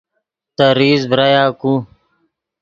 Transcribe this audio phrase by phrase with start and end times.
[0.55, 1.73] تے ریز ڤرایا کو